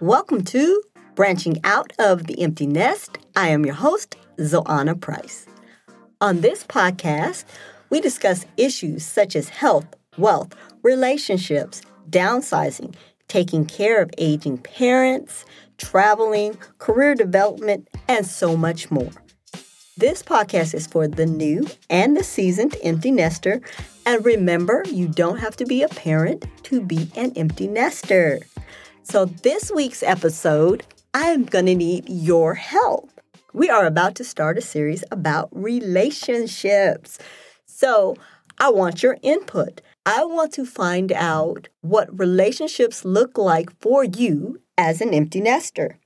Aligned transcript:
Welcome 0.00 0.44
to 0.44 0.80
Branching 1.16 1.58
Out 1.64 1.92
of 1.98 2.28
the 2.28 2.40
Empty 2.40 2.68
Nest. 2.68 3.18
I 3.34 3.48
am 3.48 3.66
your 3.66 3.74
host, 3.74 4.14
Zoanna 4.38 4.94
Price. 5.00 5.46
On 6.20 6.40
this 6.40 6.62
podcast, 6.62 7.44
we 7.90 8.00
discuss 8.00 8.46
issues 8.56 9.04
such 9.04 9.34
as 9.34 9.48
health, 9.48 9.86
wealth, 10.16 10.54
relationships, 10.84 11.82
downsizing, 12.08 12.94
taking 13.26 13.66
care 13.66 14.00
of 14.00 14.12
aging 14.18 14.58
parents, 14.58 15.44
traveling, 15.78 16.56
career 16.78 17.16
development, 17.16 17.88
and 18.06 18.24
so 18.24 18.56
much 18.56 18.92
more. 18.92 19.10
This 19.96 20.22
podcast 20.22 20.74
is 20.74 20.86
for 20.86 21.08
the 21.08 21.26
new 21.26 21.66
and 21.90 22.16
the 22.16 22.22
seasoned 22.22 22.76
empty 22.84 23.10
nester. 23.10 23.60
And 24.06 24.24
remember, 24.24 24.84
you 24.86 25.08
don't 25.08 25.38
have 25.38 25.56
to 25.56 25.66
be 25.66 25.82
a 25.82 25.88
parent 25.88 26.46
to 26.62 26.80
be 26.80 27.10
an 27.16 27.32
empty 27.34 27.66
nester. 27.66 28.38
So, 29.10 29.24
this 29.24 29.70
week's 29.70 30.02
episode, 30.02 30.84
I 31.14 31.28
am 31.28 31.44
going 31.44 31.64
to 31.64 31.74
need 31.74 32.04
your 32.10 32.52
help. 32.52 33.08
We 33.54 33.70
are 33.70 33.86
about 33.86 34.14
to 34.16 34.24
start 34.24 34.58
a 34.58 34.60
series 34.60 35.02
about 35.10 35.48
relationships. 35.50 37.18
So, 37.64 38.16
I 38.58 38.68
want 38.68 39.02
your 39.02 39.16
input. 39.22 39.80
I 40.04 40.24
want 40.26 40.52
to 40.54 40.66
find 40.66 41.10
out 41.12 41.70
what 41.80 42.18
relationships 42.18 43.02
look 43.02 43.38
like 43.38 43.70
for 43.80 44.04
you 44.04 44.60
as 44.76 45.00
an 45.00 45.14
empty 45.14 45.40
nester. 45.40 45.98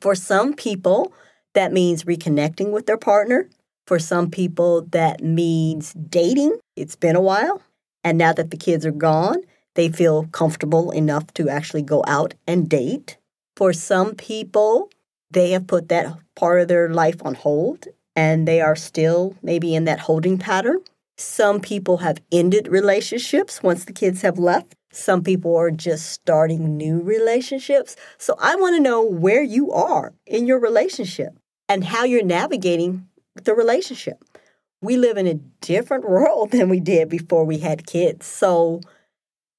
For 0.00 0.14
some 0.14 0.54
people, 0.54 1.12
that 1.52 1.74
means 1.74 2.04
reconnecting 2.04 2.70
with 2.70 2.86
their 2.86 2.96
partner. 2.96 3.50
For 3.86 3.98
some 3.98 4.30
people, 4.30 4.86
that 4.92 5.22
means 5.22 5.92
dating. 5.92 6.58
It's 6.74 6.96
been 6.96 7.16
a 7.16 7.20
while. 7.20 7.60
And 8.02 8.16
now 8.16 8.32
that 8.32 8.50
the 8.50 8.56
kids 8.56 8.86
are 8.86 8.92
gone, 8.92 9.42
they 9.78 9.88
feel 9.88 10.24
comfortable 10.32 10.90
enough 10.90 11.32
to 11.32 11.48
actually 11.48 11.82
go 11.82 12.02
out 12.08 12.34
and 12.48 12.68
date. 12.68 13.16
For 13.56 13.72
some 13.72 14.16
people, 14.16 14.90
they 15.30 15.52
have 15.52 15.68
put 15.68 15.88
that 15.88 16.18
part 16.34 16.60
of 16.60 16.66
their 16.66 16.88
life 16.88 17.24
on 17.24 17.36
hold 17.36 17.86
and 18.16 18.48
they 18.48 18.60
are 18.60 18.74
still 18.74 19.36
maybe 19.40 19.76
in 19.76 19.84
that 19.84 20.00
holding 20.00 20.36
pattern. 20.36 20.78
Some 21.16 21.60
people 21.60 21.98
have 21.98 22.20
ended 22.32 22.66
relationships 22.66 23.62
once 23.62 23.84
the 23.84 23.92
kids 23.92 24.22
have 24.22 24.36
left. 24.36 24.74
Some 24.92 25.22
people 25.22 25.54
are 25.54 25.70
just 25.70 26.10
starting 26.10 26.76
new 26.76 27.00
relationships. 27.00 27.94
So 28.18 28.34
I 28.40 28.56
want 28.56 28.74
to 28.74 28.82
know 28.82 29.04
where 29.04 29.44
you 29.44 29.70
are 29.70 30.12
in 30.26 30.48
your 30.48 30.58
relationship 30.58 31.38
and 31.68 31.84
how 31.84 32.02
you're 32.02 32.24
navigating 32.24 33.06
the 33.44 33.54
relationship. 33.54 34.24
We 34.82 34.96
live 34.96 35.16
in 35.16 35.28
a 35.28 35.34
different 35.34 36.08
world 36.10 36.50
than 36.50 36.68
we 36.68 36.80
did 36.80 37.08
before 37.08 37.44
we 37.44 37.58
had 37.58 37.86
kids. 37.86 38.26
So, 38.26 38.80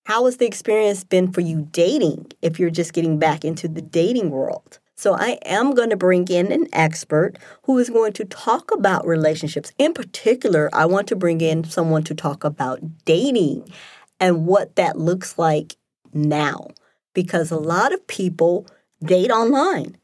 how 0.10 0.26
has 0.26 0.38
the 0.38 0.48
experience 0.48 1.04
been 1.04 1.32
for 1.32 1.42
you 1.42 1.68
dating 1.72 2.26
if 2.42 2.60
you're 2.60 2.72
just 2.72 2.94
getting 2.94 3.20
back 3.20 3.46
into 3.46 3.68
the 3.68 3.82
dating 3.82 4.32
world? 4.32 4.80
So, 4.96 5.14
I 5.14 5.38
am 5.46 5.76
going 5.76 5.92
to 5.92 5.96
bring 5.96 6.28
in 6.30 6.52
an 6.52 6.68
expert 6.74 7.38
who 7.64 7.78
is 7.78 7.92
going 7.92 8.14
to 8.14 8.26
talk 8.26 8.72
about 8.72 9.06
relationships. 9.06 9.72
In 9.78 9.94
particular, 9.94 10.68
I 10.74 10.88
want 10.88 11.08
to 11.10 11.16
bring 11.16 11.42
in 11.42 11.64
someone 11.64 12.04
to 12.06 12.16
talk 12.16 12.44
about 12.44 12.80
dating 13.06 13.72
and 14.20 14.48
what 14.48 14.76
that 14.78 14.98
looks 14.98 15.38
like 15.38 15.76
now. 16.12 16.70
Because 17.14 17.52
a 17.52 17.58
lot 17.58 17.94
of 17.94 18.08
people 18.08 18.66
date 19.06 19.30
online. 19.30 19.96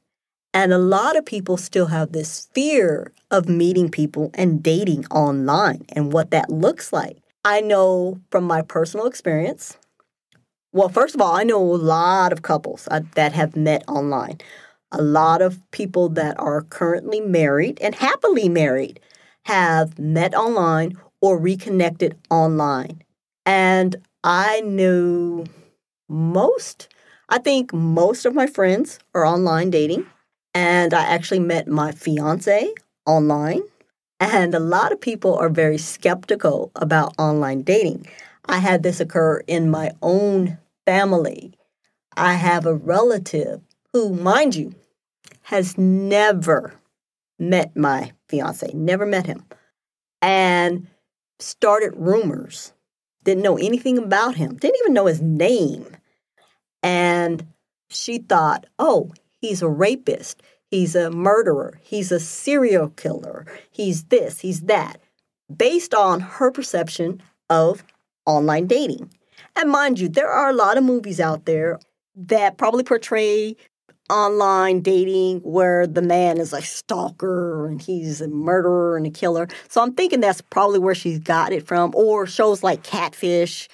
And 0.54 0.72
a 0.72 0.78
lot 0.78 1.18
of 1.18 1.26
people 1.26 1.58
still 1.58 1.88
have 1.88 2.12
this 2.12 2.48
fear 2.54 3.12
of 3.32 3.50
meeting 3.50 3.90
people 3.90 4.30
and 4.36 4.62
dating 4.62 5.08
online 5.08 5.84
and 5.94 6.14
what 6.14 6.30
that 6.30 6.52
looks 6.52 6.94
like. 6.94 7.18
I 7.44 7.62
know 7.62 8.22
from 8.30 8.44
my 8.44 8.62
personal 8.62 9.08
experience. 9.08 9.78
Well, 10.76 10.90
first 10.90 11.16
of 11.16 11.22
all, 11.22 11.34
I 11.34 11.44
know 11.44 11.62
a 11.62 11.78
lot 11.78 12.34
of 12.34 12.42
couples 12.42 12.86
uh, 12.92 13.00
that 13.16 13.32
have 13.32 13.56
met 13.56 13.86
online. 13.88 14.40
A 14.92 15.02
lot 15.02 15.42
of 15.42 15.62
people 15.72 16.10
that 16.10 16.38
are 16.38 16.64
currently 16.64 17.22
married 17.22 17.80
and 17.80 17.96
happily 17.96 18.50
married 18.50 19.00
have 19.44 19.98
met 19.98 20.36
online 20.36 20.98
or 21.22 21.40
reconnected 21.40 22.18
online. 22.30 23.02
And 23.46 23.96
I 24.22 24.60
knew 24.66 25.46
most, 26.10 26.90
I 27.30 27.38
think 27.38 27.74
most 27.74 28.26
of 28.26 28.36
my 28.36 28.46
friends 28.46 29.00
are 29.14 29.26
online 29.26 29.70
dating. 29.70 30.06
And 30.54 30.94
I 30.94 31.04
actually 31.04 31.40
met 31.40 31.70
my 31.70 31.94
fiance 31.94 32.70
online. 33.06 33.62
And 34.20 34.54
a 34.54 34.60
lot 34.60 34.92
of 34.92 35.00
people 35.00 35.38
are 35.38 35.48
very 35.48 35.78
skeptical 35.78 36.72
about 36.76 37.14
online 37.18 37.62
dating. 37.62 38.08
I 38.44 38.58
had 38.58 38.84
this 38.84 39.00
occur 39.00 39.42
in 39.48 39.72
my 39.72 39.94
own 40.02 40.58
family. 40.86 41.54
I 42.18 42.34
have 42.34 42.66
a 42.66 42.76
relative 42.76 43.62
who, 43.94 44.14
mind 44.14 44.56
you, 44.56 44.76
has 45.44 45.78
never 45.78 46.74
met 47.38 47.76
my 47.76 48.12
fiance, 48.30 48.72
never 48.74 49.06
met 49.06 49.26
him, 49.26 49.44
and 50.22 50.88
started 51.40 51.94
rumors. 51.96 52.74
Didn't 53.24 53.44
know 53.44 53.58
anything 53.58 53.98
about 53.98 54.36
him, 54.36 54.56
didn't 54.56 54.80
even 54.82 54.94
know 54.94 55.08
his 55.08 55.22
name. 55.22 55.86
And 56.84 57.48
she 57.90 58.20
thought, 58.20 58.68
oh, 58.78 59.12
He's 59.46 59.62
a 59.62 59.70
rapist. 59.70 60.42
He's 60.72 60.96
a 60.96 61.12
murderer. 61.12 61.80
He's 61.84 62.12
a 62.12 62.20
serial 62.20 62.90
killer. 62.90 63.46
He's 63.70 64.06
this, 64.06 64.40
he's 64.40 64.62
that, 64.62 65.00
based 65.56 65.94
on 65.94 66.20
her 66.20 66.50
perception 66.50 67.22
of 67.48 67.84
online 68.26 68.66
dating. 68.66 69.14
And 69.56 69.72
mind 69.72 70.00
you, 70.00 70.10
there 70.10 70.30
are 70.30 70.50
a 70.50 70.54
lot 70.54 70.78
of 70.78 70.84
movies 70.84 71.20
out 71.20 71.46
there 71.46 71.80
that 72.16 72.58
probably 72.58 72.84
portray 72.84 73.56
online 74.10 74.82
dating 74.82 75.40
where 75.40 75.88
the 75.88 76.02
man 76.02 76.38
is 76.38 76.54
a 76.54 76.62
stalker 76.62 77.66
and 77.68 77.82
he's 77.82 78.22
a 78.22 78.28
murderer 78.28 78.98
and 78.98 79.08
a 79.08 79.10
killer. 79.10 79.48
So 79.68 79.82
I'm 79.82 79.94
thinking 79.94 80.20
that's 80.20 80.42
probably 80.42 80.80
where 80.80 80.96
she's 80.96 81.20
got 81.20 81.52
it 81.52 81.66
from, 81.66 81.92
or 81.96 82.28
shows 82.28 82.62
like 82.62 82.84
Catfish 82.84 83.68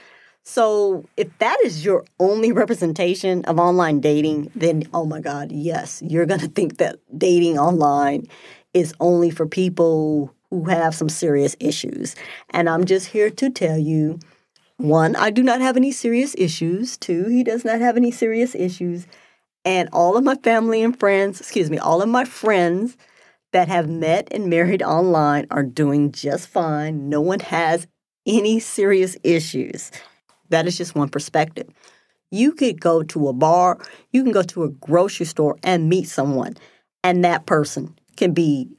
so, 0.44 1.06
if 1.18 1.28
that 1.38 1.58
is 1.64 1.86
your 1.86 2.04
only 2.20 2.52
representation 2.64 3.46
of 3.46 3.60
online 3.60 4.00
dating, 4.00 4.52
then 4.56 4.84
oh 4.94 5.06
my 5.06 5.22
God, 5.22 5.52
yes, 5.52 6.02
you're 6.06 6.26
going 6.26 6.40
to 6.42 6.48
think 6.48 6.78
that 6.78 6.98
dating 7.18 7.60
online 7.60 8.28
is 8.74 8.94
only 9.00 9.30
for 9.30 9.46
people 9.46 10.34
who 10.50 10.66
have 10.66 10.96
some 10.96 11.10
serious 11.10 11.56
issues. 11.60 12.16
And 12.50 12.70
I'm 12.70 12.86
just 12.86 13.08
here 13.08 13.30
to 13.30 13.50
tell 13.50 13.78
you 13.78 14.20
one, 14.82 15.16
I 15.16 15.30
do 15.30 15.44
not 15.44 15.62
have 15.62 15.78
any 15.78 15.92
serious 15.92 16.36
issues. 16.38 16.98
Two, 16.98 17.28
he 17.28 17.44
does 17.44 17.64
not 17.64 17.80
have 17.80 17.98
any 17.98 18.12
serious 18.12 18.56
issues. 18.56 19.08
And 19.64 19.90
all 19.94 20.18
of 20.18 20.24
my 20.24 20.36
family 20.36 20.82
and 20.82 20.98
friends, 21.00 21.40
excuse 21.40 21.70
me, 21.70 21.78
all 21.78 22.02
of 22.02 22.10
my 22.10 22.26
friends 22.26 22.98
that 23.54 23.68
have 23.68 23.90
met 23.90 24.28
and 24.32 24.50
married 24.50 24.82
online 24.82 25.46
are 25.52 25.64
doing 25.64 26.12
just 26.12 26.48
fine. 26.48 27.10
No 27.10 27.22
one 27.22 27.40
has 27.42 27.88
any 28.26 28.60
serious 28.60 29.18
issues. 29.24 29.92
That 30.50 30.68
is 30.68 30.78
just 30.78 30.96
one 30.96 31.10
perspective. 31.10 31.68
You 32.32 32.54
could 32.54 32.80
go 32.80 33.04
to 33.04 33.28
a 33.28 33.34
bar, 33.34 33.78
you 34.12 34.24
can 34.24 34.32
go 34.32 34.44
to 34.44 34.64
a 34.64 34.70
grocery 34.70 35.26
store 35.26 35.58
and 35.64 35.90
meet 35.90 36.08
someone, 36.08 36.56
and 37.04 37.26
that 37.26 37.46
person 37.46 37.98
can 38.16 38.34
be 38.34 38.70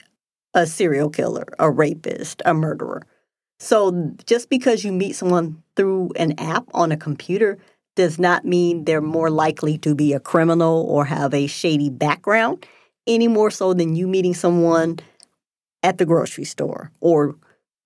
a 0.55 0.67
serial 0.67 1.11
killer, 1.11 1.47
a 1.59 1.71
rapist, 1.71 2.41
a 2.47 2.55
murderer. 2.55 3.03
So 3.59 4.13
just 4.27 4.49
because 4.49 4.85
you 4.85 4.93
meet 4.93 5.15
someone 5.15 5.62
through 5.77 6.11
an 6.17 6.35
app 6.39 6.65
on 6.75 6.93
a 6.93 6.97
computer 6.97 7.59
does 7.95 8.19
not 8.19 8.45
mean 8.45 8.85
they're 8.85 9.01
more 9.01 9.31
likely 9.31 9.79
to 9.79 9.95
be 9.95 10.13
a 10.13 10.21
criminal 10.21 10.87
or 10.89 11.05
have 11.05 11.35
a 11.35 11.47
shady 11.47 11.91
background 11.91 12.67
any 13.07 13.29
more 13.29 13.51
so 13.51 13.75
than 13.75 13.95
you 13.95 14.07
meeting 14.07 14.35
someone 14.35 14.99
at 15.83 15.99
the 15.99 16.07
grocery 16.07 16.45
store 16.45 16.91
or 17.01 17.37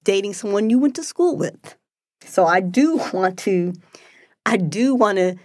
dating 0.05 0.35
someone 0.35 0.71
you 0.71 0.79
went 0.79 0.95
to 0.95 1.03
school 1.03 1.37
with. 1.37 1.77
So 2.25 2.47
I 2.47 2.61
do 2.61 2.97
want 3.13 3.39
to 3.41 3.73
I 4.45 4.57
do 4.57 4.95
want 4.95 5.19
to 5.19 5.37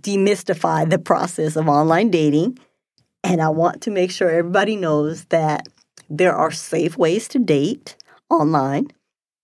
demystify 0.00 0.88
the 0.88 0.98
process 0.98 1.56
of 1.56 1.68
online 1.68 2.10
dating 2.10 2.58
and 3.22 3.40
I 3.40 3.50
want 3.50 3.82
to 3.82 3.90
make 3.90 4.10
sure 4.10 4.30
everybody 4.30 4.76
knows 4.76 5.26
that 5.26 5.68
there 6.08 6.34
are 6.34 6.50
safe 6.50 6.96
ways 6.96 7.28
to 7.28 7.38
date 7.38 7.96
online. 8.28 8.88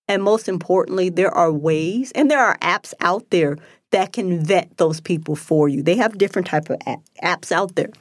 And 0.07 0.23
most 0.23 0.47
importantly, 0.47 1.09
there 1.09 1.33
are 1.33 1.51
ways 1.51 2.11
and 2.13 2.31
there 2.31 2.43
are 2.43 2.57
apps 2.59 2.93
out 3.01 3.29
there 3.29 3.57
that 3.91 4.13
can 4.13 4.43
vet 4.43 4.77
those 4.77 5.01
people 5.01 5.35
for 5.35 5.69
you. 5.69 5.81
They 5.81 5.95
have 5.95 6.17
different 6.17 6.47
type 6.47 6.69
of 6.69 6.77
apps 7.23 7.51
out 7.51 7.75
there. 7.75 7.91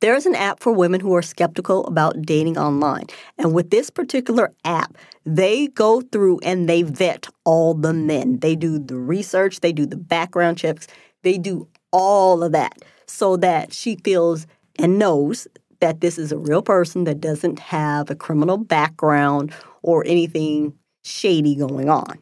There 0.00 0.14
is 0.14 0.26
an 0.26 0.34
app 0.34 0.60
for 0.60 0.72
women 0.72 1.00
who 1.00 1.14
are 1.14 1.22
skeptical 1.22 1.86
about 1.86 2.20
dating 2.20 2.58
online. 2.58 3.06
And 3.38 3.54
with 3.54 3.70
this 3.70 3.88
particular 3.88 4.52
app, 4.64 4.96
they 5.24 5.68
go 5.68 6.02
through 6.02 6.40
and 6.40 6.68
they 6.68 6.82
vet 6.82 7.28
all 7.44 7.72
the 7.72 7.94
men. 7.94 8.40
They 8.40 8.56
do 8.56 8.78
the 8.78 8.96
research, 8.96 9.60
they 9.60 9.72
do 9.72 9.86
the 9.86 9.96
background 9.96 10.58
checks, 10.58 10.86
they 11.22 11.38
do 11.38 11.66
all 11.92 12.42
of 12.42 12.52
that 12.52 12.84
so 13.06 13.36
that 13.38 13.72
she 13.72 13.96
feels 13.96 14.46
and 14.78 14.98
knows 14.98 15.48
that 15.80 16.02
this 16.02 16.18
is 16.18 16.30
a 16.30 16.38
real 16.38 16.62
person 16.62 17.04
that 17.04 17.20
doesn't 17.20 17.58
have 17.58 18.10
a 18.10 18.14
criminal 18.14 18.58
background 18.58 19.52
or 19.82 20.04
anything 20.06 20.74
shady 21.06 21.54
going 21.54 21.88
on. 21.88 22.18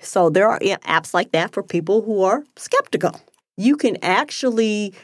So 0.00 0.30
there 0.30 0.48
are 0.48 0.58
apps 0.60 1.12
like 1.12 1.32
that 1.32 1.52
for 1.52 1.62
people 1.62 2.02
who 2.02 2.22
are 2.22 2.44
skeptical. 2.56 3.20
You 3.56 3.76
can 3.76 3.96
actually 4.02 4.94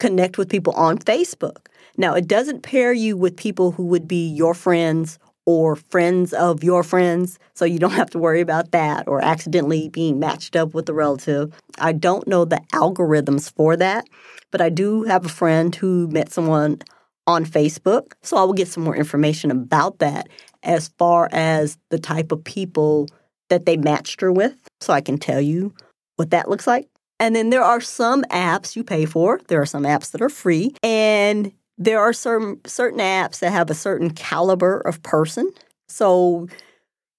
connect 0.00 0.38
with 0.38 0.48
people 0.48 0.72
on 0.74 0.98
Facebook. 0.98 1.66
Now, 1.96 2.14
it 2.14 2.26
doesn't 2.26 2.62
pair 2.62 2.92
you 2.92 3.16
with 3.16 3.36
people 3.36 3.70
who 3.70 3.86
would 3.86 4.08
be 4.08 4.28
your 4.28 4.54
friends 4.54 5.18
or 5.46 5.76
friends 5.76 6.32
of 6.32 6.64
your 6.64 6.82
friends, 6.82 7.38
so 7.54 7.64
you 7.64 7.78
don't 7.78 7.92
have 7.92 8.10
to 8.10 8.18
worry 8.18 8.40
about 8.40 8.72
that 8.72 9.06
or 9.06 9.22
accidentally 9.22 9.88
being 9.90 10.18
matched 10.18 10.56
up 10.56 10.74
with 10.74 10.88
a 10.88 10.94
relative. 10.94 11.52
I 11.78 11.92
don't 11.92 12.26
know 12.26 12.44
the 12.44 12.62
algorithms 12.72 13.52
for 13.52 13.76
that, 13.76 14.06
but 14.50 14.60
I 14.60 14.70
do 14.70 15.02
have 15.04 15.26
a 15.26 15.28
friend 15.28 15.74
who 15.74 16.08
met 16.08 16.32
someone 16.32 16.80
on 17.26 17.44
Facebook, 17.44 18.12
so 18.22 18.36
I 18.36 18.44
will 18.44 18.52
get 18.54 18.68
some 18.68 18.84
more 18.84 18.96
information 18.96 19.50
about 19.50 19.98
that 19.98 20.28
as 20.64 20.88
far 20.98 21.28
as 21.32 21.78
the 21.90 21.98
type 21.98 22.32
of 22.32 22.42
people 22.42 23.08
that 23.50 23.66
they 23.66 23.76
matched 23.76 24.20
her 24.20 24.32
with, 24.32 24.56
so 24.80 24.92
I 24.92 25.00
can 25.00 25.18
tell 25.18 25.40
you 25.40 25.74
what 26.16 26.30
that 26.30 26.48
looks 26.48 26.66
like. 26.66 26.88
And 27.20 27.36
then 27.36 27.50
there 27.50 27.62
are 27.62 27.80
some 27.80 28.22
apps 28.24 28.74
you 28.74 28.82
pay 28.82 29.06
for. 29.06 29.40
There 29.46 29.60
are 29.60 29.66
some 29.66 29.84
apps 29.84 30.10
that 30.12 30.22
are 30.22 30.28
free, 30.28 30.74
and 30.82 31.52
there 31.78 32.00
are 32.00 32.12
certain 32.12 32.60
certain 32.66 33.00
apps 33.00 33.38
that 33.40 33.52
have 33.52 33.70
a 33.70 33.74
certain 33.74 34.10
caliber 34.10 34.80
of 34.80 35.02
person. 35.02 35.50
So 35.88 36.48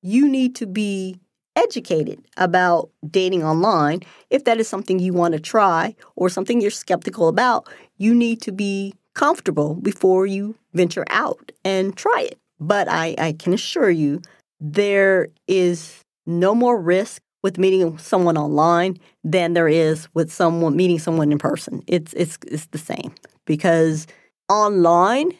you 0.02 0.28
need 0.28 0.56
to 0.56 0.66
be 0.66 1.20
educated 1.56 2.24
about 2.38 2.90
dating 3.10 3.44
online. 3.44 4.02
If 4.30 4.44
that 4.44 4.60
is 4.60 4.68
something 4.68 5.00
you 5.00 5.14
want 5.14 5.34
to 5.34 5.40
try 5.40 5.96
or 6.16 6.30
something 6.30 6.62
you're 6.62 6.72
skeptical 6.72 7.28
about, 7.28 7.70
you 7.98 8.14
need 8.14 8.42
to 8.42 8.52
be 8.52 8.94
comfortable 9.14 9.76
before 9.76 10.26
you 10.26 10.56
venture 10.74 11.06
out 11.10 11.52
and 11.64 11.96
try 11.96 12.28
it. 12.30 12.38
But 12.60 12.88
I, 12.90 13.16
I 13.18 13.34
can 13.34 13.54
assure 13.54 13.90
you 13.90 14.22
there 14.60 15.28
is 15.48 16.02
no 16.26 16.56
more 16.56 16.80
risk 16.80 17.22
with 17.44 17.60
meeting 17.60 17.98
someone 18.00 18.38
online 18.38 18.98
than 19.24 19.54
there 19.54 19.68
is 19.68 20.08
with 20.16 20.32
someone 20.34 20.76
meeting 20.76 20.98
someone 20.98 21.32
in 21.32 21.38
person. 21.38 21.84
It's 21.86 22.12
it's 22.14 22.40
it's 22.48 22.66
the 22.68 22.80
same 22.80 23.14
because 23.46 24.08
online, 24.50 25.32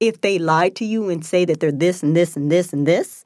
if 0.00 0.20
they 0.22 0.38
lie 0.38 0.70
to 0.70 0.84
you 0.84 1.10
and 1.10 1.24
say 1.24 1.44
that 1.44 1.60
they're 1.60 1.70
this 1.70 2.02
and 2.02 2.16
this 2.16 2.36
and 2.36 2.50
this 2.50 2.72
and 2.72 2.86
this, 2.86 3.24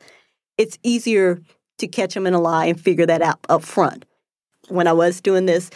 it's 0.59 0.79
easier 0.83 1.41
to 1.79 1.87
catch 1.87 2.13
them 2.13 2.27
in 2.27 2.35
a 2.35 2.41
lie 2.41 2.67
and 2.67 2.79
figure 2.79 3.07
that 3.07 3.23
out 3.23 3.39
up 3.49 3.63
front. 3.63 4.05
When 4.69 4.87
I 4.87 4.93
was 4.93 5.21
doing 5.23 5.47
this, 5.47 5.71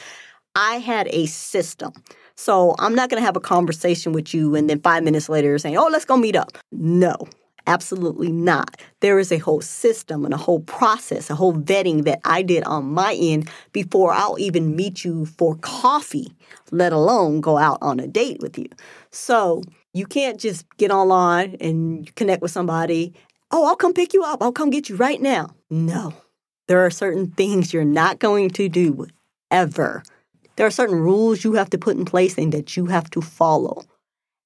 I 0.54 0.76
had 0.76 1.08
a 1.08 1.26
system. 1.26 1.92
So 2.42 2.74
I'm 2.80 2.96
not 2.96 3.08
going 3.08 3.20
to 3.20 3.24
have 3.24 3.36
a 3.36 3.40
conversation 3.40 4.12
with 4.12 4.34
you 4.34 4.56
and 4.56 4.68
then 4.68 4.80
five 4.80 5.04
minutes 5.04 5.28
later 5.28 5.56
saying, 5.58 5.76
oh, 5.76 5.88
let's 5.92 6.04
go 6.04 6.16
meet 6.16 6.34
up. 6.34 6.58
No, 6.72 7.14
absolutely 7.68 8.32
not. 8.32 8.80
There 8.98 9.20
is 9.20 9.30
a 9.30 9.38
whole 9.38 9.60
system 9.60 10.24
and 10.24 10.34
a 10.34 10.36
whole 10.36 10.58
process, 10.58 11.30
a 11.30 11.36
whole 11.36 11.54
vetting 11.54 12.02
that 12.02 12.18
I 12.24 12.42
did 12.42 12.64
on 12.64 12.86
my 12.86 13.14
end 13.14 13.48
before 13.70 14.12
I'll 14.12 14.40
even 14.40 14.74
meet 14.74 15.04
you 15.04 15.24
for 15.24 15.54
coffee, 15.58 16.34
let 16.72 16.92
alone 16.92 17.40
go 17.40 17.58
out 17.58 17.78
on 17.80 18.00
a 18.00 18.08
date 18.08 18.40
with 18.40 18.58
you. 18.58 18.66
So 19.12 19.62
you 19.94 20.04
can't 20.04 20.40
just 20.40 20.66
get 20.78 20.90
online 20.90 21.56
and 21.60 22.12
connect 22.16 22.42
with 22.42 22.50
somebody. 22.50 23.14
Oh, 23.52 23.66
I'll 23.66 23.76
come 23.76 23.94
pick 23.94 24.12
you 24.12 24.24
up. 24.24 24.42
I'll 24.42 24.50
come 24.50 24.70
get 24.70 24.88
you 24.88 24.96
right 24.96 25.22
now. 25.22 25.54
No, 25.70 26.12
there 26.66 26.84
are 26.84 26.90
certain 26.90 27.30
things 27.30 27.72
you're 27.72 27.84
not 27.84 28.18
going 28.18 28.50
to 28.50 28.68
do 28.68 29.06
ever. 29.52 30.02
There 30.56 30.66
are 30.66 30.70
certain 30.70 30.98
rules 30.98 31.44
you 31.44 31.54
have 31.54 31.70
to 31.70 31.78
put 31.78 31.96
in 31.96 32.04
place 32.04 32.36
and 32.36 32.52
that 32.52 32.76
you 32.76 32.86
have 32.86 33.10
to 33.10 33.20
follow. 33.20 33.82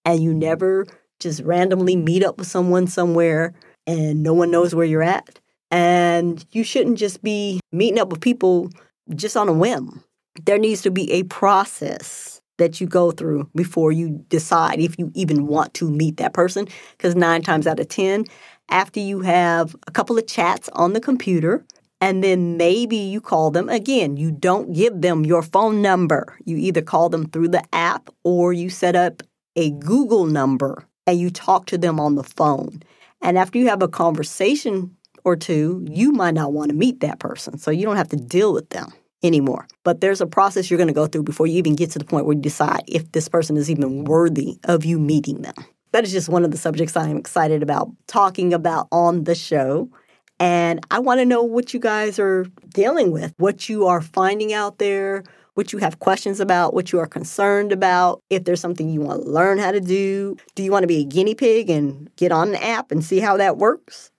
And 0.05 0.23
you 0.23 0.33
never 0.33 0.87
just 1.19 1.43
randomly 1.43 1.97
meet 1.97 2.25
up 2.25 2.39
with 2.39 2.47
someone 2.47 2.87
somewhere 2.87 3.55
and 3.87 4.23
no 4.23 4.35
one 4.35 4.51
knows 4.51 4.75
where 4.75 4.87
you're 4.87 5.03
at. 5.03 5.41
And 5.71 6.45
you 6.53 6.63
shouldn't 6.63 6.99
just 6.99 7.23
be 7.23 7.61
meeting 7.73 7.99
up 7.99 8.11
with 8.11 8.21
people 8.21 8.71
just 9.15 9.37
on 9.37 9.49
a 9.49 9.53
whim. 9.53 10.03
There 10.45 10.59
needs 10.59 10.83
to 10.83 10.91
be 10.91 11.11
a 11.13 11.25
process 11.25 12.41
that 12.59 12.81
you 12.81 12.87
go 12.87 13.11
through 13.11 13.51
before 13.55 13.93
you 13.93 14.25
decide 14.29 14.81
if 14.81 14.99
you 14.99 15.11
even 15.15 15.47
want 15.47 15.75
to 15.75 15.91
meet 15.91 16.17
that 16.19 16.35
person. 16.35 16.69
Because 16.97 17.15
nine 17.15 17.43
times 17.43 17.67
out 17.67 17.81
of 17.81 17.89
10, 17.89 18.25
after 18.69 19.01
you 19.01 19.21
have 19.21 19.77
a 19.87 19.91
couple 19.91 20.19
of 20.19 20.27
chats 20.27 20.69
on 20.71 20.93
the 20.93 21.01
computer, 21.01 21.65
and 22.01 22.23
then 22.23 22.57
maybe 22.57 22.97
you 22.97 23.21
call 23.21 23.51
them 23.51 23.69
again. 23.69 24.17
You 24.17 24.31
don't 24.31 24.73
give 24.73 25.01
them 25.01 25.25
your 25.25 25.43
phone 25.43 25.83
number. 25.83 26.37
You 26.45 26.57
either 26.57 26.83
call 26.83 27.09
them 27.09 27.29
through 27.29 27.49
the 27.49 27.63
app 27.75 28.11
or 28.25 28.53
you 28.53 28.69
set 28.71 28.97
up 28.97 29.23
a 29.57 29.71
Google 29.71 30.27
number 30.27 30.87
and 31.07 31.19
you 31.19 31.31
talk 31.31 31.67
to 31.67 31.79
them 31.79 31.99
on 31.99 32.15
the 32.15 32.23
phone. 32.25 32.83
And 33.23 33.39
after 33.39 33.59
you 33.59 33.69
have 33.69 33.83
a 33.83 33.89
conversation 33.89 34.95
or 35.25 35.37
two, 35.37 35.87
you 35.91 36.13
might 36.13 36.35
not 36.35 36.53
want 36.53 36.71
to 36.71 36.77
meet 36.77 37.01
that 37.01 37.19
person. 37.19 37.59
So 37.59 37.71
you 37.71 37.85
don't 37.85 37.97
have 37.97 38.09
to 38.09 38.17
deal 38.17 38.53
with 38.53 38.69
them 38.71 38.93
anymore. 39.23 39.67
But 39.83 40.01
there's 40.01 40.21
a 40.21 40.27
process 40.27 40.71
you're 40.71 40.79
going 40.79 40.89
to 40.89 40.93
go 40.93 41.07
through 41.07 41.23
before 41.23 41.47
you 41.47 41.57
even 41.57 41.77
get 41.77 41.91
to 41.93 41.99
the 41.99 42.05
point 42.05 42.27
where 42.27 42.37
you 42.37 42.43
decide 42.43 42.83
if 42.87 43.11
this 43.13 43.29
person 43.29 43.57
is 43.57 43.71
even 43.71 44.05
worthy 44.05 44.59
of 44.65 44.85
you 44.85 44.99
meeting 44.99 45.43
them. 45.43 45.55
That 45.93 46.05
is 46.05 46.13
just 46.13 46.29
one 46.29 46.45
of 46.45 46.51
the 46.51 46.59
subjects 46.59 46.97
I 46.97 47.09
am 47.09 47.17
excited 47.17 47.63
about 47.63 47.91
talking 48.07 48.53
about 48.53 48.89
on 48.93 49.25
the 49.25 49.35
show. 49.35 49.89
And 50.39 50.85
I 50.91 50.99
want 50.99 51.21
to 51.21 51.25
know 51.25 51.43
what 51.43 51.73
you 51.73 51.81
guys 51.81 52.19
are 52.19 52.47
dealing 52.69 53.11
with, 53.11 53.33
what 53.39 53.69
you 53.69 53.87
are 53.87 54.01
finding 54.01 54.53
out 54.53 54.79
there, 54.79 55.25
what 55.55 55.73
you 55.73 55.79
have 55.79 55.99
questions 55.99 56.39
about, 56.39 56.75
what 56.75 56.93
you 56.93 56.99
are 56.99 57.07
concerned 57.07 57.73
about, 57.73 58.23
if 58.29 58.45
there's 58.45 58.61
something 58.61 58.91
you 58.91 59.01
want 59.01 59.23
to 59.23 59.29
learn 59.29 59.59
how 59.59 59.73
to 59.73 59.81
do. 59.81 60.37
Do 60.55 60.63
you 60.63 60.71
want 60.71 60.83
to 60.83 60.89
be 60.89 61.01
a 61.01 61.05
guinea 61.05 61.35
pig 61.35 61.71
and 61.71 62.15
get 62.17 62.31
on 62.31 62.51
an 62.51 62.57
app 62.57 62.93
and 62.93 63.03
see 63.03 63.21
how 63.21 63.39
that 63.39 63.57
works? 63.57 64.11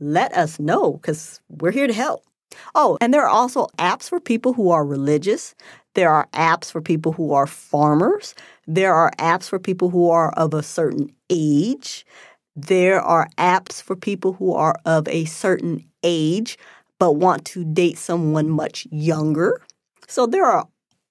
Let 0.00 0.32
us 0.34 0.58
know 0.58 0.94
because 0.94 1.40
we're 1.48 1.70
here 1.70 1.86
to 1.86 1.92
help. 1.92 2.24
Oh, 2.74 2.98
and 3.00 3.14
there 3.14 3.22
are 3.22 3.28
also 3.28 3.68
apps 3.78 4.08
for 4.08 4.18
people 4.18 4.52
who 4.52 4.70
are 4.70 4.84
religious. 4.84 5.54
There 5.94 6.10
are 6.10 6.26
apps 6.32 6.70
for 6.70 6.80
people 6.80 7.12
who 7.12 7.32
are 7.32 7.46
farmers. 7.46 8.34
There 8.66 8.94
are 8.94 9.12
apps 9.18 9.48
for 9.48 9.60
people 9.60 9.90
who 9.90 10.10
are 10.10 10.32
of 10.32 10.54
a 10.54 10.62
certain 10.62 11.12
age. 11.28 12.04
There 12.56 13.00
are 13.00 13.28
apps 13.38 13.82
for 13.82 13.96
people 13.96 14.32
who 14.34 14.54
are 14.54 14.74
of 14.84 15.06
a 15.08 15.24
certain 15.24 15.84
age 16.02 16.58
but 16.98 17.12
want 17.12 17.44
to 17.46 17.64
date 17.64 17.98
someone 17.98 18.50
much 18.50 18.86
younger. 18.90 19.60
So 20.06 20.26
there 20.26 20.44
are 20.44 20.68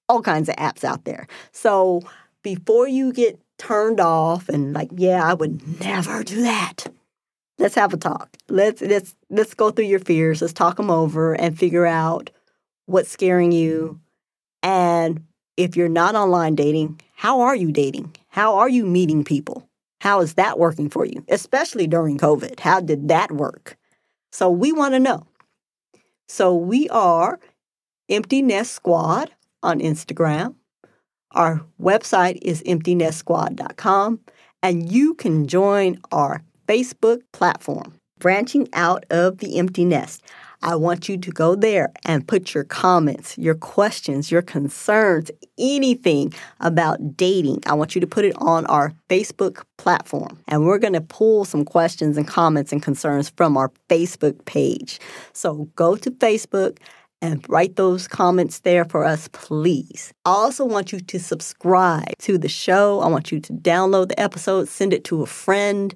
all 0.08 0.22
kinds 0.22 0.48
of 0.48 0.56
apps 0.56 0.84
out 0.84 1.04
there. 1.04 1.26
So 1.52 2.02
before 2.42 2.86
you 2.88 3.12
get 3.12 3.40
turned 3.58 4.00
off 4.00 4.48
and 4.48 4.72
like, 4.72 4.90
yeah, 4.96 5.24
I 5.24 5.34
would 5.34 5.80
never 5.80 6.22
do 6.22 6.42
that. 6.42 6.86
Let's 7.58 7.74
have 7.74 7.92
a 7.92 7.98
talk. 7.98 8.36
Let's 8.48 8.80
let's 8.80 9.14
let's 9.28 9.52
go 9.52 9.70
through 9.70 9.84
your 9.84 10.00
fears. 10.00 10.40
Let's 10.40 10.54
talk 10.54 10.76
them 10.76 10.90
over 10.90 11.34
and 11.34 11.58
figure 11.58 11.84
out 11.84 12.30
what's 12.86 13.10
scaring 13.10 13.52
you. 13.52 14.00
And 14.62 15.24
if 15.56 15.76
you're 15.76 15.88
not 15.88 16.14
online 16.14 16.54
dating, 16.54 17.00
how 17.14 17.40
are 17.40 17.54
you 17.54 17.70
dating? 17.70 18.16
How 18.28 18.56
are 18.56 18.68
you 18.68 18.86
meeting 18.86 19.24
people? 19.24 19.68
How 20.00 20.20
is 20.20 20.34
that 20.34 20.58
working 20.58 20.88
for 20.88 21.04
you? 21.04 21.24
Especially 21.28 21.86
during 21.86 22.18
COVID. 22.18 22.60
How 22.60 22.80
did 22.80 23.08
that 23.08 23.32
work? 23.32 23.76
So 24.32 24.50
we 24.50 24.72
want 24.72 24.94
to 24.94 25.00
know. 25.00 25.26
So 26.28 26.54
we 26.54 26.88
are 26.88 27.38
Empty 28.08 28.42
Nest 28.42 28.72
Squad 28.72 29.30
on 29.62 29.80
Instagram. 29.80 30.54
Our 31.32 31.64
website 31.80 32.38
is 32.42 32.62
emptynestsquad.com, 32.62 34.20
and 34.62 34.90
you 34.90 35.14
can 35.14 35.46
join 35.46 36.00
our 36.10 36.42
Facebook 36.66 37.20
platform, 37.32 37.99
Branching 38.20 38.68
Out 38.74 39.04
of 39.10 39.38
the 39.38 39.58
Empty 39.58 39.84
Nest. 39.84 40.22
I 40.62 40.76
want 40.76 41.08
you 41.08 41.16
to 41.16 41.30
go 41.30 41.54
there 41.54 41.90
and 42.04 42.28
put 42.28 42.52
your 42.52 42.64
comments, 42.64 43.36
your 43.38 43.54
questions, 43.54 44.30
your 44.30 44.42
concerns, 44.42 45.30
anything 45.58 46.34
about 46.60 47.16
dating. 47.16 47.62
I 47.66 47.72
want 47.72 47.94
you 47.94 48.00
to 48.02 48.06
put 48.06 48.26
it 48.26 48.34
on 48.36 48.66
our 48.66 48.92
Facebook 49.08 49.64
platform. 49.78 50.38
And 50.48 50.66
we're 50.66 50.78
going 50.78 50.92
to 50.92 51.00
pull 51.00 51.46
some 51.46 51.64
questions 51.64 52.18
and 52.18 52.28
comments 52.28 52.72
and 52.72 52.82
concerns 52.82 53.30
from 53.30 53.56
our 53.56 53.72
Facebook 53.88 54.44
page. 54.44 55.00
So 55.32 55.70
go 55.76 55.96
to 55.96 56.10
Facebook 56.10 56.76
and 57.22 57.44
write 57.48 57.76
those 57.76 58.06
comments 58.08 58.60
there 58.60 58.84
for 58.84 59.04
us, 59.04 59.28
please. 59.32 60.12
I 60.24 60.30
also 60.30 60.64
want 60.64 60.92
you 60.92 61.00
to 61.00 61.18
subscribe 61.18 62.16
to 62.20 62.38
the 62.38 62.48
show. 62.48 63.00
I 63.00 63.08
want 63.08 63.32
you 63.32 63.40
to 63.40 63.52
download 63.52 64.08
the 64.08 64.20
episode, 64.20 64.68
send 64.68 64.92
it 64.92 65.04
to 65.04 65.22
a 65.22 65.26
friend, 65.26 65.94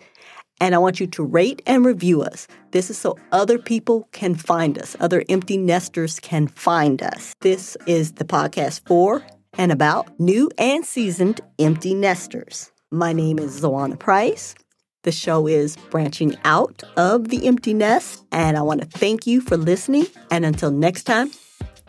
and 0.60 0.74
I 0.74 0.78
want 0.78 1.00
you 1.00 1.06
to 1.06 1.22
rate 1.22 1.62
and 1.66 1.84
review 1.84 2.22
us. 2.22 2.46
This 2.70 2.90
is 2.90 2.98
so 2.98 3.18
other 3.32 3.58
people 3.58 4.08
can 4.12 4.34
find 4.34 4.78
us, 4.78 4.96
other 5.00 5.24
empty 5.28 5.56
nesters 5.56 6.20
can 6.20 6.46
find 6.48 7.02
us. 7.02 7.34
This 7.40 7.76
is 7.86 8.12
the 8.12 8.24
podcast 8.24 8.86
for 8.86 9.24
and 9.56 9.72
about 9.72 10.18
new 10.18 10.50
and 10.58 10.84
seasoned 10.84 11.40
empty 11.58 11.94
nesters. 11.94 12.72
My 12.90 13.12
name 13.12 13.38
is 13.38 13.60
Zoana 13.60 13.98
Price. 13.98 14.54
The 15.02 15.12
show 15.12 15.46
is 15.46 15.76
branching 15.90 16.36
out 16.44 16.82
of 16.96 17.28
the 17.28 17.46
empty 17.46 17.74
nest, 17.74 18.24
and 18.32 18.56
I 18.56 18.62
want 18.62 18.80
to 18.80 18.86
thank 18.86 19.26
you 19.26 19.42
for 19.42 19.56
listening. 19.56 20.06
And 20.30 20.46
until 20.46 20.70
next 20.70 21.02
time, 21.04 21.30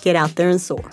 get 0.01 0.17
out 0.17 0.35
there 0.35 0.49
and 0.49 0.59
soar. 0.59 0.91